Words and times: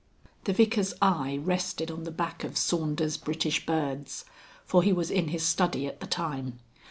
The 0.45 0.53
Vicar's 0.53 0.95
eye 0.99 1.37
rested 1.37 1.91
on 1.91 2.05
the 2.05 2.09
back 2.11 2.43
of 2.43 2.57
Saunders' 2.57 3.17
British 3.17 3.67
Birds, 3.67 4.25
for 4.65 4.81
he 4.81 4.91
was 4.91 5.11
in 5.11 5.27
his 5.27 5.45
study 5.45 5.85
at 5.85 5.99
the 5.99 6.07
time. 6.07 6.57